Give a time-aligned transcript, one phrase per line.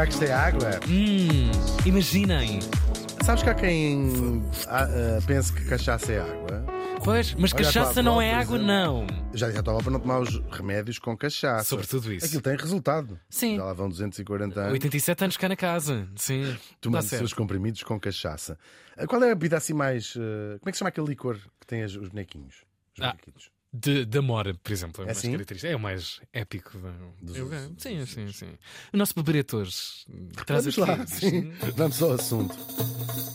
[0.00, 0.80] Será que isto é água?
[0.88, 1.50] Hum,
[1.84, 2.60] imaginem.
[3.22, 6.64] Sabes que há quem ah, ah, pense que cachaça é água?
[7.04, 9.06] Pois, mas Olha, cachaça não é água, não.
[9.34, 11.64] Já já estava para não tomar os remédios com cachaça.
[11.64, 12.24] Sobretudo isso.
[12.24, 13.20] Aquilo tem resultado.
[13.28, 13.56] Sim.
[13.56, 14.72] Já lá vão 240 anos.
[14.72, 16.08] 87 anos cá na casa.
[16.16, 16.56] Sim.
[16.80, 17.18] Tomando Dá certo.
[17.20, 18.58] seus comprimidos com cachaça.
[18.96, 20.14] Ah, Qual é a bebida assim mais.
[20.16, 22.64] ah, como é que se chama aquele licor que tem as- os bonequinhos?
[22.96, 23.50] Os Ah, bonequitos.
[23.72, 25.30] De, de Amora, por exemplo, é, É mais assim?
[25.30, 25.72] característico.
[25.72, 26.72] É o mais épico.
[27.22, 28.48] Dos- dos- sim, sim, sim.
[28.92, 30.04] O nosso beberetores
[30.44, 31.00] traz Vamos aqui.
[31.00, 31.52] lá, sim.
[31.76, 32.56] Vamos ao assunto.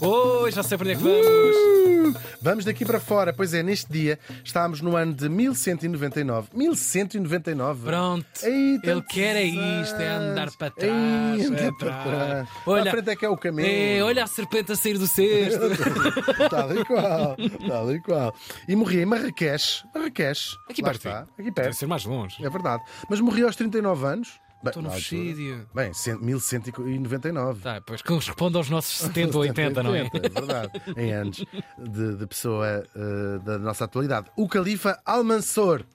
[0.01, 1.25] Oh, já sei para onde é que vamos.
[1.25, 2.19] Uh!
[2.41, 3.31] Vamos daqui para fora.
[3.31, 6.49] Pois é, neste dia estávamos no ano de 1199.
[6.53, 7.85] 1199.
[7.85, 8.25] Pronto.
[8.43, 11.39] Ei, Ele quer é isto, é andar para trás.
[11.39, 12.03] Ei, andar é para trás.
[12.05, 12.49] trás.
[12.65, 13.67] Olha, à frente é que é o caminho.
[13.69, 15.61] é, olha a serpente a sair do cesto.
[16.49, 18.35] Tal e qual, tal e qual.
[18.67, 19.83] E morri em Marrakech.
[19.95, 20.24] Marrakech.
[20.69, 21.07] Aqui Lá perto.
[21.07, 21.19] está.
[21.21, 21.73] Aqui Deve perto.
[21.75, 22.43] ser mais longe.
[22.45, 22.83] É verdade.
[23.09, 24.39] Mas morri aos 39 anos.
[24.63, 25.69] Bem, Estou no presídio.
[25.75, 27.61] Bem, 100 1199.
[27.61, 30.03] Tá, pois corresponde aos nossos 70 ou 80, não é?
[30.03, 30.71] 80, É verdade.
[30.97, 31.45] em anos
[31.77, 32.65] de, de pessoa
[32.95, 34.27] eh, da nossa atualidade.
[34.35, 35.85] O Califa Al-Mansur.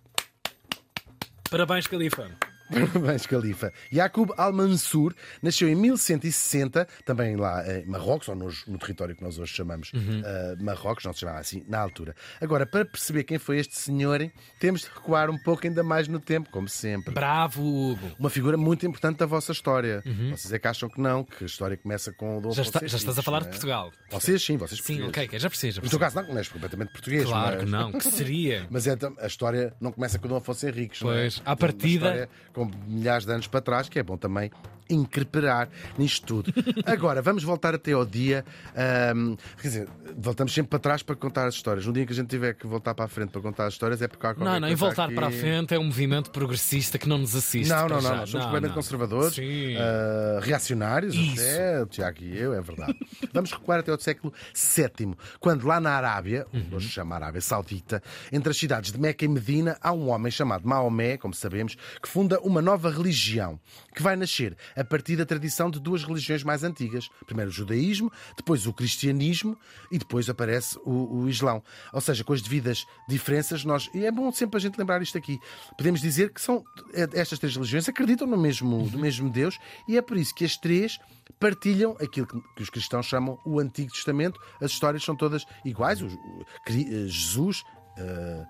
[1.50, 2.30] Parabéns, Califa.
[2.92, 3.72] Parabéns, Califa.
[3.92, 9.38] Yaqub Al-Mansur nasceu em 1160, também lá em Marrocos, ou nos- no, território que nós
[9.38, 10.22] hoje chamamos Uhum.
[10.24, 12.14] eh, Marrocos, não se chamava assim na altura.
[12.40, 14.20] Agora, para perceber quem foi este senhor,
[14.58, 17.12] temos de recuar um pouco ainda mais no tempo, como sempre.
[17.14, 18.12] Bravo, Hugo.
[18.18, 20.02] Uma figura muito importante da vossa história.
[20.30, 22.54] Vocês é que acham que não, que a história começa com o Dom Uhum.
[22.54, 23.50] Já, Afonso está- já estás a falar não de é?
[23.52, 23.92] Portugal.
[24.10, 26.90] Vocês sim, vocês Sim, ok, já percebi, já No teu caso, não, não és completamente
[26.92, 27.24] português.
[27.24, 27.64] Claro mas...
[27.64, 28.66] que não, que seria.
[28.70, 31.00] Mas é, a história não começa com o Dom Afonso Henriques.
[31.02, 31.20] não é?
[31.22, 32.28] Pois, à partida-
[32.60, 34.50] Com milhares de anos para trás, que é bom também
[34.90, 36.52] increperar nisto tudo.
[36.84, 38.44] Agora, vamos voltar até ao dia.
[38.76, 41.86] ahm, quer dizer, voltamos sempre para trás para contar as histórias.
[41.86, 44.02] Um dia que a gente tiver que voltar para a frente para contar as histórias
[44.02, 46.98] é porque há Não, não, e voltar aqui- para a frente é um movimento progressista
[46.98, 47.68] que não nos assiste.
[47.68, 49.36] Não, não, não, nós somos completamente conservadores,
[49.78, 51.40] ah, reacionários Isso.
[51.40, 52.94] até, o Tiago e eu, é verdade.
[53.32, 56.66] Vamos recuar até ao século VII, quando lá na Arábia, Uhum.
[56.72, 58.02] hoje se chama Arábia Saudita,
[58.32, 62.08] entre as cidades de Meca e Medina, há um homem chamado Maomé, como sabemos, que
[62.08, 63.58] funda uma nova religião,
[63.94, 67.10] que vai nascer a partir da tradição de duas religiões mais antigas.
[67.26, 69.54] Primeiro o judaísmo, depois o cristianismo
[69.92, 71.62] e depois aparece o, o islão.
[71.92, 73.90] Ou seja, com as devidas diferenças, nós.
[73.92, 75.38] E é bom sempre a gente lembrar isto aqui.
[75.76, 76.64] Podemos dizer que são
[76.94, 80.46] eh, estas três religiões acreditam no mesmo, no mesmo Deus e é por isso que
[80.46, 80.98] as três
[81.38, 84.40] partilham aquilo que, os cristãos chamam o Antigo Testamento.
[84.62, 86.00] As histórias são todas iguais.
[86.00, 87.62] Eh, Jesus.
[88.00, 88.46] Eh,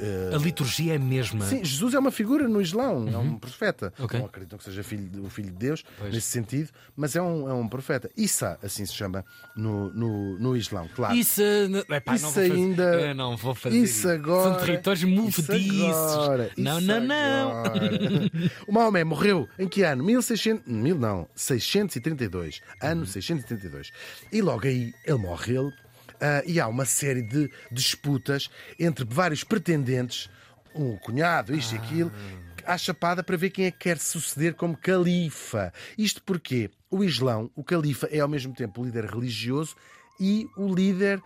[0.00, 1.44] eh, A liturgia é a mesma.
[1.46, 3.92] Sim, Jesus é uma figura no Islão, é um profeta.
[3.98, 4.18] Ok.
[4.18, 6.12] Não acreditam que seja filho o filho de Deus Pois.
[6.12, 8.10] nesse sentido, mas é um, é um profeta.
[8.16, 9.24] Issa, assim se chama
[9.56, 11.14] no, no, no Islão, claro.
[11.14, 11.40] Isso,
[11.90, 14.50] epá, Isso não vou fazer, ainda- Eu não vou fazer Isso agora.
[14.58, 16.56] São territórios movediços.
[16.56, 17.62] Não, não, não.
[18.66, 20.02] o Maomé morreu em que ano?
[20.04, 22.60] 1600, mil não, 632.
[22.80, 23.90] Ano 632.
[24.32, 25.72] E logo aí ele morre ele.
[26.22, 30.30] Ah, e há uma série de disputas entre vários pretendentes,
[30.74, 32.10] um cunhado, isto e aquilo,
[32.64, 35.72] à chapada para ver quem é que quer suceder como califa.
[35.98, 39.74] Isto porque o Islão, o califa, é ao mesmo tempo o líder religioso
[40.20, 41.20] e o líder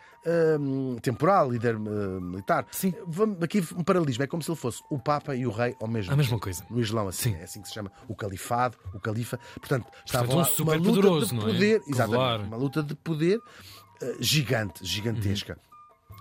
[0.59, 2.67] hum, temporal, líder hum, militar.
[2.71, 2.95] Sim.
[3.07, 5.89] Vamos, aqui um paralelismo, é como se ele fosse o Papa e o Rei ao
[5.89, 6.43] mesmo A mesma tempo.
[6.43, 6.65] coisa.
[6.71, 7.37] No Islão, assim, Sim.
[7.37, 9.39] é assim que se chama o califado, o califa.
[9.57, 11.45] Portanto, estava um lá super uma luta poderoso, de é?
[11.45, 12.43] poder, exatamente, Claro.
[12.45, 13.39] uma luta de poder
[14.21, 15.59] gigante, gigantesca.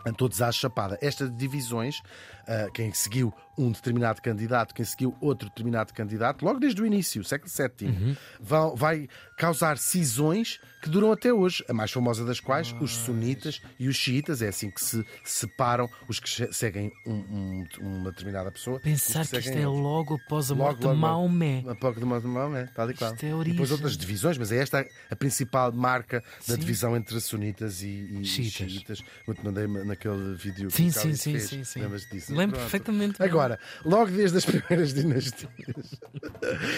[0.06, 1.00] A todos à chapada.
[1.02, 2.02] Estas divisões,
[2.48, 7.24] ah, quem seguiu um determinado candidato, quem seguiu outro determinado candidato, logo desde o início,
[7.24, 8.16] século VII, Uhum.
[8.40, 9.08] vão, vai
[9.38, 11.64] causar cisões que duram até hoje.
[11.68, 14.42] A mais famosa das quais, os sunitas e os xiitas.
[14.42, 18.80] É assim que se separam os que seguem um- um- uma determinada pessoa.
[18.80, 19.84] Pensar os que isto é outros.
[19.84, 21.00] logo após a morte logo, de.
[21.02, 21.64] Maomé.
[21.68, 23.14] A pouco de Maomé, tal e qual.
[23.14, 26.60] Isto é E depois outras divisões, mas é esta a- principal marca da Sim.
[26.60, 28.72] divisão entre sunitas e, e Xiitas.
[28.72, 29.04] xiitas.
[29.28, 31.44] Eu te mandei naquele vídeo que Sim, o sim, sim, fez.
[31.50, 31.82] sim, sim.
[32.12, 32.32] Disso?
[32.36, 32.70] Lembro Pronto.
[32.70, 33.24] perfeitamente.
[33.24, 33.45] Agora,
[33.84, 35.50] logo desde as primeiras dinastias,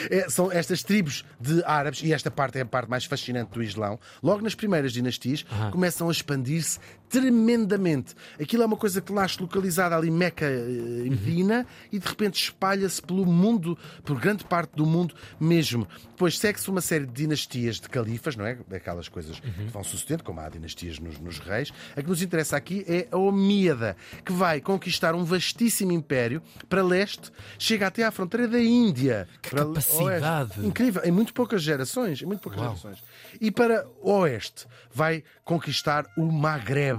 [0.10, 3.64] é, são estas tribos de árabes, e esta parte é a parte mais fascinante do
[3.64, 8.16] Islão, logo nas primeiras dinastias, começam a expandir-se tremendamente.
[8.40, 12.42] Aquilo é uma coisa que nasce localizada ali Meca eh, e Medina e de repente
[12.42, 15.88] espalha-se pelo mundo, por grande parte do mundo mesmo.
[16.10, 18.58] Depois segue-se uma série de dinastias de califas, não é?
[18.72, 21.72] Aquelas coisas que vão sucedendo, como há dinastias nos, nos reis.
[21.96, 23.96] A que nos interessa aqui é a Omíada,
[24.26, 29.28] que vai conquistar um vastíssimo império para leste, chega até à fronteira da Índia.
[29.42, 30.52] Que para capacidade!
[30.52, 30.66] oeste.
[30.66, 32.70] Incrível, em muito poucas gerações, em muito poucas Uau.
[32.70, 33.04] gerações.
[33.40, 36.97] E para oeste vai conquistar o Maghreb.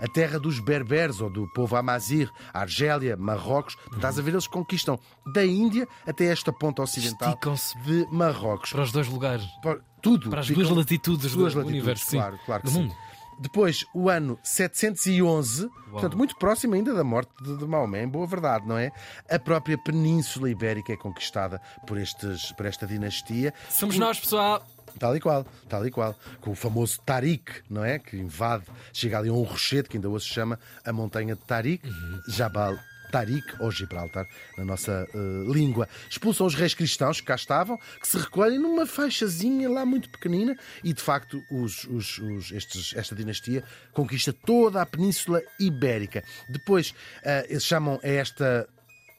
[0.00, 3.76] A terra dos berberes ou do povo Amazir, Argélia, Marrocos.
[3.94, 4.98] Estás a ver, eles conquistam
[5.32, 7.38] da Índia até esta ponta ocidental
[7.84, 8.70] de Marrocos.
[8.72, 9.44] para os dois lugares.
[9.62, 10.30] Para- Tudo.
[10.30, 12.06] Para as duas latitudes duas do latitudes, universo.
[12.06, 12.16] sim.
[12.16, 12.82] claro, claro que do sim.
[12.82, 12.94] mundo.
[13.42, 18.26] Depois, o ano 711, portanto, muito próximo ainda da morte de, de Maomé, em boa
[18.26, 18.90] verdade, não é?
[19.30, 23.54] A própria Península Ibérica é conquistada por, estes, por esta dinastia.
[23.70, 24.62] Somos nós, pessoal.
[24.98, 26.14] Tal e qual, tal e qual.
[26.40, 27.98] Com o famoso Tariq, não é?
[27.98, 31.42] Que invade, chega ali a um rochedo que ainda hoje se chama a Montanha de
[31.42, 31.82] Tariq,
[32.28, 32.76] Jabal
[33.10, 34.24] Tariq, ou Gibraltar,
[34.56, 35.18] na nossa eh,
[35.52, 35.88] língua.
[36.08, 40.56] Expulsam os reis cristãos que cá estavam, que se recolhem numa faixazinha lá muito pequenina,
[40.84, 46.22] e de facto os, os- os- estes- esta dinastia conquista toda a Península Ibérica.
[46.48, 46.94] Depois,
[47.24, 48.68] eh, eles chamam a esta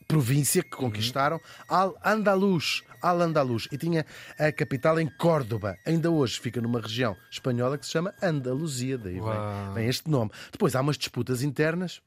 [0.08, 2.84] província que conquistaram, Al-Andalus.
[3.02, 3.68] Al-Andalus.
[3.72, 4.06] E tinha
[4.38, 5.78] a capital em Córdoba.
[5.86, 8.98] Ainda hoje fica numa região espanhola que se chama Andaluzia.
[8.98, 10.32] Daí vem, vem este nome.
[10.52, 12.02] Depois há umas disputas internas.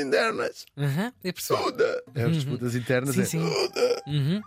[0.00, 0.64] Internas.
[0.78, 1.60] Aham, eu percebo.
[2.14, 3.14] É as disputas internas.
[3.14, 3.24] Sim, é.
[3.26, 3.42] sim.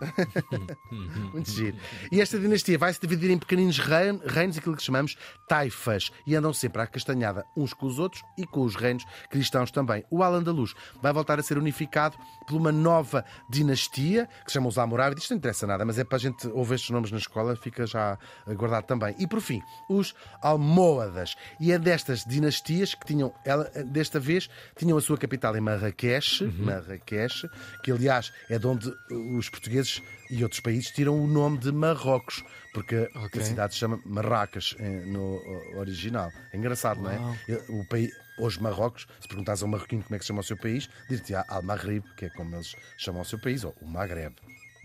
[1.32, 1.76] Muito giro.
[2.10, 5.16] E esta dinastia vai se dividir em pequeninos rein- reinos, aquilo que chamamos
[5.48, 9.70] taifas, e andam sempre à castanhada uns com os outros e com os reinos cristãos
[9.70, 10.04] também.
[10.10, 12.16] O Al-Andalus vai voltar a ser unificado
[12.46, 15.24] por uma nova dinastia, que se chama os Almorávides.
[15.24, 17.86] Isto não interessa nada, mas é para a gente ouvir estes nomes na escola, fica
[17.86, 18.18] já
[18.56, 19.14] guardado também.
[19.18, 21.34] E por fim, os Almohadas.
[21.60, 26.44] E é destas dinastias que tinham, ela, desta vez, tinham a sua capital em Marrakech,
[26.58, 27.48] Marrakech,
[27.82, 32.42] que aliás é de onde os portugueses e outros países tiram o nome de Marrocos,
[32.72, 33.40] porque Ok.
[33.40, 35.38] a cidade se chama Marracas eh, no
[35.78, 36.30] original.
[36.52, 37.36] É engraçado, não Uau.
[37.48, 37.54] é?
[37.68, 40.44] O país, hoje Marrocos, se perguntares a um marroquino como é que se chama o
[40.44, 44.34] seu país, dir-te Al-Maghrib, que é como eles chamam o seu país, ou o Maghreb.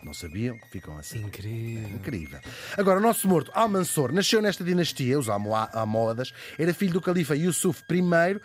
[0.04, 0.58] Não sabiam?
[0.72, 1.20] Ficam assim.
[1.20, 1.90] Incrível.
[1.90, 2.40] Incrível.
[2.78, 7.84] Agora, o nosso morto, Al-Mansur, nasceu nesta dinastia, os Almohadas, era filho do califa Yusuf
[7.90, 8.40] I.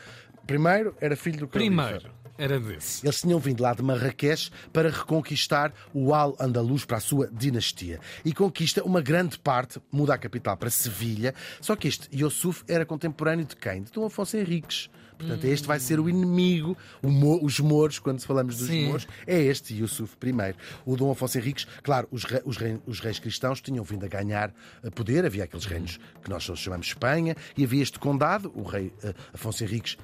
[0.47, 1.71] Primeiro, era filho do califa.
[1.71, 3.07] Primeiro, era desse.
[3.07, 8.01] Eles tinham vindo lá de Marrakech para reconquistar o Al-Andalus para a sua dinastia.
[8.25, 11.35] E conquista uma grande parte, muda a capital para Sevilha.
[11.61, 13.83] Só que este Yusuf era contemporâneo de quem?
[13.83, 14.91] De Dom Afonso Henriques.
[15.19, 18.87] Portanto, este vai ser o inimigo, o mo- os mouros, quando falamos dos Sim.
[18.87, 20.55] mouros, é este Yusuf I.
[20.85, 22.56] O Dom Afonso Henriques, claro, os, re- os
[22.87, 24.53] os reis cristãos tinham vindo a ganhar
[24.94, 29.14] poder, havia aqueles reinos que nós chamamos Espanha, e havia este condado, o rei eh,
[29.32, 29.97] Afonso Henriques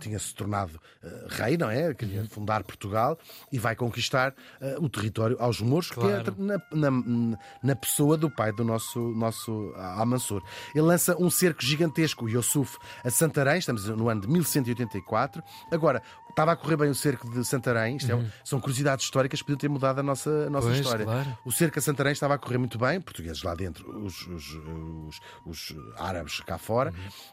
[0.00, 1.92] tinha-se tornado eh, rei, não é?
[1.92, 2.28] Queria Uhum.
[2.28, 3.18] fundar Portugal
[3.52, 6.24] e vai conquistar eh, o território aos mouros, Claro.
[6.32, 6.60] que é na,
[6.90, 10.42] na- na pessoa do pai do nosso, nosso Al-Mansur.
[10.74, 14.28] Ele lança um cerco gigantesco, o Yusuf, a Santarém, estamos no ano de
[14.66, 15.42] 1184.
[15.70, 19.40] Agora, estava a correr bem o cerco de Santarém, isto é um- são curiosidades históricas
[19.40, 21.04] que podiam ter mudado a nossa, a nossa Pois, história.
[21.04, 21.38] claro.
[21.44, 25.20] O cerco a Santarém estava a correr muito bem, portugueses lá dentro, os, os- os-
[25.46, 26.92] os árabes cá fora,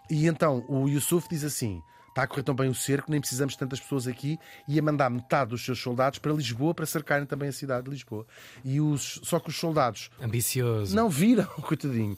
[0.09, 1.81] e então o Yusuf diz assim.
[2.09, 4.37] Está a correr tão bem o cerco, nem precisamos de tantas pessoas aqui.
[4.67, 8.23] Ia mandar metade dos seus soldados para Lisboa para cercarem também a cidade de Lisboa.
[8.63, 10.95] E os, só que os soldados Ambicioso.
[10.95, 12.15] não viram, coitadinho.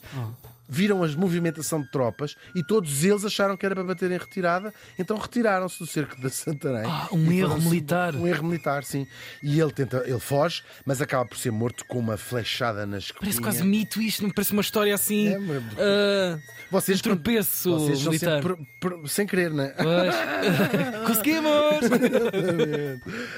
[0.68, 4.72] Viram a movimentação de tropas e todos eles acharam que era para bater em retirada,
[4.98, 6.84] então retiraram-se do cerco de Santarém.
[6.90, 8.14] Ah, um erro militar.
[8.14, 9.06] Um erro militar, sim.
[9.42, 13.20] E ele tenta, ele foge, mas acaba por ser morto com uma flechada na escopinha.
[13.32, 15.28] Parece quase mito isto, não parece uma história assim.
[15.28, 16.38] É, mas- ah,
[16.70, 18.42] Vocês, um tropeço vocês militar.
[18.42, 19.68] sempre por- sem querer, é?
[19.68, 20.14] Pois.
[21.06, 21.46] Conseguimos!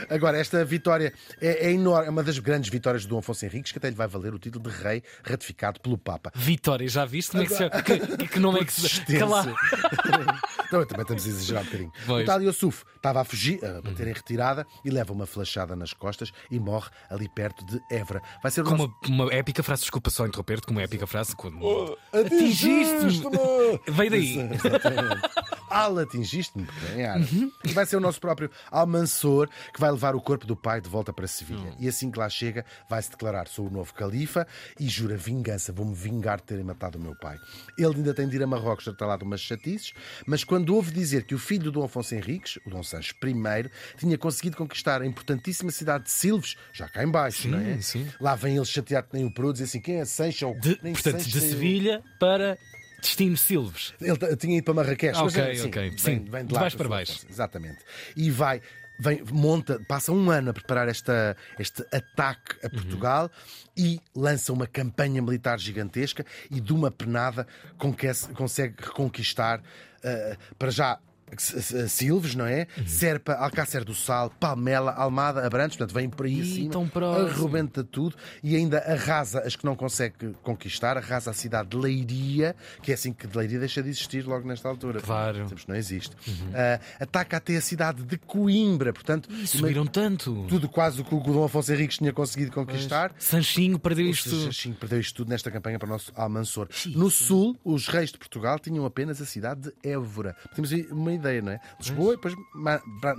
[0.09, 3.73] Agora, esta vitória é, é enorme, é uma das grandes vitórias de Dom Afonso Henriques,
[3.73, 6.33] que até lhe vai valer o título de rei ratificado pelo Papa.
[6.35, 7.31] Vitória, já viste?
[7.31, 8.17] Como é que, se...
[8.17, 9.05] que, que nome é que se.
[10.71, 11.93] Também estamos a exagerar um bocadinho.
[12.07, 12.23] Pois.
[12.23, 15.93] O tal Yusuf estava a fugir, a bater em retirada e leva uma flechada nas
[15.93, 18.23] costas e morre ali perto de Évora.
[18.43, 18.95] Vai ser Com nosso...
[19.07, 21.35] uma, uma épica frase, desculpa só interromper-te, com uma épica frase.
[21.35, 21.59] Quando...
[21.63, 23.81] Oh, Atingiste-me!
[23.89, 24.39] Veio daí.
[24.53, 25.31] Exatamente.
[25.71, 27.53] Al atingiste-me, porque é árabe.
[27.65, 30.89] E vai ser o nosso próprio Almansor que vai levar o corpo do pai de
[30.89, 31.75] volta para Sevilha.
[31.79, 34.47] E assim que lá chega, vai-se declarar: sou o novo califa
[34.81, 37.39] e jura vingança, vou-me vingar de terem matado o meu pai.
[37.77, 39.93] Ele ainda tem de ir a Marrocos tratar lá de umas chatices,
[40.27, 43.71] mas quando ouve dizer que o filho do Dom Afonso Henriques, o Dom Sancho I,
[43.97, 47.81] tinha conseguido conquistar a importantíssima cidade de Silves, já cá em baixo, Sim, não é?
[47.81, 48.07] sim.
[48.21, 50.55] Lá vem ele chateado que nem o Peru, dizer assim: quem é Sancho?
[50.61, 52.59] De- Nem portanto, de Sevilha para
[53.01, 53.95] Destino Silves.
[54.01, 55.17] ele tinha ido para Marrakech.
[55.17, 55.89] mas Ok, é- sim, ok.
[55.91, 56.61] Vem, Sim, vem de de lá.
[56.61, 57.27] baixo com a para baixo.
[57.31, 57.79] Exatamente.
[58.17, 58.61] E vai,
[58.99, 62.67] vem, monta, passa um ano a preparar esta, este ataque Uhum.
[62.67, 63.31] a Portugal
[63.77, 67.47] e lança uma campanha militar gigantesca e de uma penada
[68.35, 69.63] consegue reconquistar,
[70.03, 70.99] eh, para já,
[71.89, 72.67] Silves, não é?
[72.87, 77.29] Serpa, Alcácer do Sal, Palmela, Almada, Abrantes, portanto vem por aí próximo.
[77.29, 82.55] arrebenta tudo e ainda arrasa as que não consegue conquistar, arrasa a cidade de Leiria,
[82.83, 85.01] que é assim que de Leiria deixa de existir logo nesta altura.
[85.01, 85.47] Claro.
[85.47, 86.17] Que não existe.
[86.55, 90.47] Ah, ataca até a cidade de Coimbra, portanto, Ih, subiram tanto.
[90.49, 93.13] tudo quase o que o Dom Afonso Henriques tinha conseguido conquistar.
[93.19, 94.31] Sanchinho perdeu isto.
[94.45, 96.69] Sachinho perdeu isto tudo nesta campanha para o nosso Almansor.
[96.95, 100.37] No sul, os reis de Portugal tinham apenas a cidade de Évora.
[100.55, 101.61] Temos aí uma ideia, não é?
[101.79, 102.35] Lisboa e depois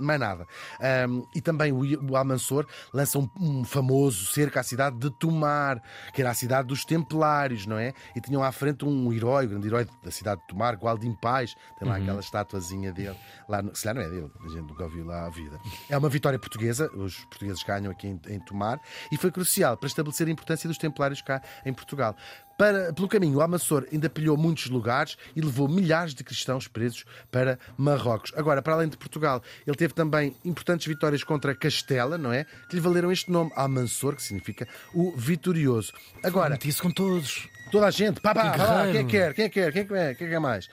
[0.00, 0.46] mais nada.
[0.80, 5.82] Ahm, e também o, o Almansor lança um, um famoso cerco à cidade de Tomar,
[6.12, 7.92] que era a cidade dos Templários, não é?
[8.14, 11.54] E tinham à frente um herói, um grande herói da cidade de Tomar, Gualdim Paz.
[11.78, 13.16] Tem lá aquela estatuazinha dele.
[13.48, 15.58] Lá, no- se lá não é dele, a gente nunca ouviu lá a vida.
[15.88, 18.80] É uma vitória portuguesa, os portugueses ganham aqui em, em Tomar,
[19.10, 22.16] e foi crucial para estabelecer a importância dos Templários cá em Portugal.
[22.60, 27.06] Para, pelo caminho, o Almansor ainda pilhou muitos lugares e levou milhares de cristãos presos
[27.30, 28.34] para Marrocos.
[28.36, 32.44] Agora, para além de Portugal, ele teve também importantes vitórias contra Castela, não é?
[32.68, 35.94] Que lhe valeram este nome, Almansor, que significa o vitorioso.
[36.22, 37.48] Agora, Meti isso com todos.
[37.72, 39.94] Toda a gente, pá, pá, lá, quem quer, quem é que quer, quem é que
[39.94, 40.68] quer, quem que quer mais?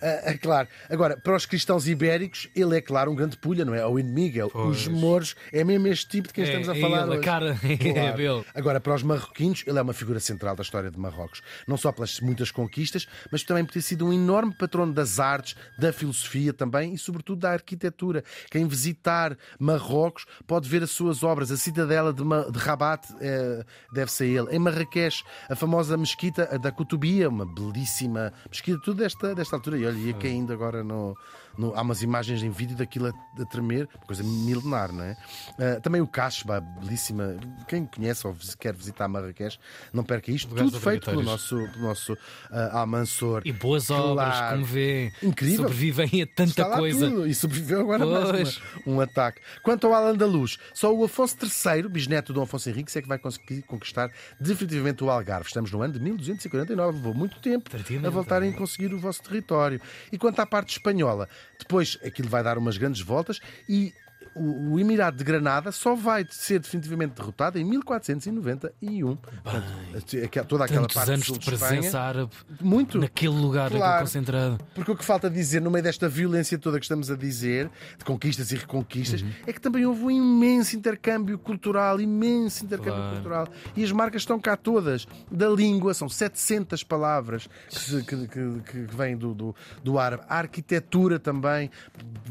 [0.00, 0.66] É claro.
[0.88, 3.84] Agora, para os cristãos ibéricos, ele é, claro, um grande pulha, não é?
[3.86, 6.80] O inimigo, é os mouros, é mesmo este tipo de quem É, estamos a é
[6.80, 7.02] falar.
[7.02, 7.20] ele, a hoje.
[7.24, 8.44] cara é dele.
[8.54, 11.42] Agora, para os marroquinos, ele é uma figura central da história de Marrocos.
[11.66, 15.54] Não só pelas muitas conquistas, mas também por ter sido um enorme patrono das artes,
[15.78, 18.24] da filosofia também e, sobretudo, da arquitetura.
[18.50, 21.50] Quem visitar Marrocos pode ver as suas obras.
[21.50, 24.54] A cidadela de, Ma- de Rabat eh, deve ser ele.
[24.54, 29.78] Em Marrakech, a famosa mesquita da Kutubia, uma belíssima mesquita, tudo desta, desta altura.
[29.78, 31.16] E olha, e aqui ainda agora no,
[31.58, 35.16] no- há umas imagens em vídeo daquilo a, a tremer, coisa milenar, não é?
[35.58, 37.36] Ah, também o Kasbah, belíssima.
[37.68, 39.58] Quem conhece ou quer visitar Marrakech,
[39.92, 40.48] não perca isto.
[40.50, 42.16] Lugares Tudo feito pelo nosso, pelo nosso
[42.50, 43.42] ah, Almansor.
[43.44, 44.54] E boas obras, Claro.
[44.56, 45.12] como vê.
[45.22, 45.56] Incrível.
[45.62, 47.08] Sobrevivem a tanta coisa.
[47.10, 47.26] tudo.
[47.26, 48.60] E sobreviveu agora mais Pois.
[48.86, 49.40] uma- um ataque.
[49.62, 53.18] Quanto ao Al-Andalus, só o Afonso III, bisneto do Dom Afonso Henriques, é que vai
[53.18, 55.46] conseguir conquistar definitivamente o Algarve.
[55.48, 57.70] Estamos no ano de 1249, levou muito tempo
[58.06, 59.79] a voltarem a conseguir o vosso território.
[60.12, 63.94] E quanto à parte espanhola, depois aquilo vai dar umas grandes voltas e
[64.34, 69.16] o, o Emirado de Granada só vai ser definitivamente derrotado em 1491.
[69.16, 72.98] Portanto, toda aquela parte anos de Espanha, presença árabe muito.
[72.98, 74.00] naquele lugar, Claro.
[74.04, 74.58] concentrado.
[74.74, 78.04] Porque o que falta dizer, no meio desta violência toda que estamos a dizer, de
[78.04, 79.30] conquistas e reconquistas, Uhum.
[79.46, 83.14] é que também houve um imenso intercâmbio cultural, imenso intercâmbio Claro.
[83.14, 83.48] cultural.
[83.76, 85.06] E as marcas estão cá todas.
[85.30, 90.22] Da língua, são 700 palavras que, se- que, que- que vêm do, do, do árabe.
[90.28, 91.70] A arquitetura também.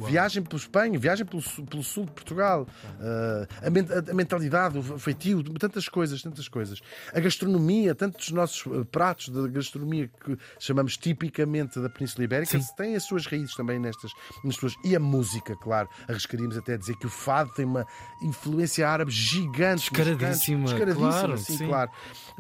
[0.08, 2.68] Viagem pelo Espanha, viagem pelo, sul- pelo sul de Portugal.
[3.00, 6.80] Ah, a, men- a mentalidade, o feitio, tantas coisas, tantas coisas.
[7.14, 12.96] A gastronomia, tantos nossos eh, pratos de gastronomia que chamamos tipicamente da Península Ibérica, têm
[12.96, 14.12] as suas raízes também nestas,
[14.44, 14.74] nas suas.
[14.84, 15.90] E a música, claro.
[16.08, 17.86] Arriscaríamos até a dizer que o fado tem uma
[18.22, 19.90] influência árabe gigante.
[19.92, 20.64] Descaradíssima.
[20.66, 21.68] Descaradíssima, claro, sim, sim.
[21.68, 21.92] claro.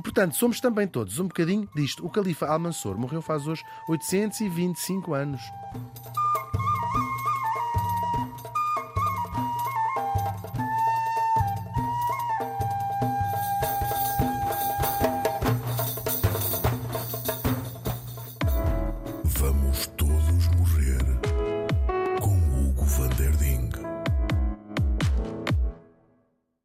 [0.03, 2.05] Portanto, somos também todos um bocadinho disto.
[2.05, 5.41] O Califa Al-Mansur morreu faz hoje 825 anos.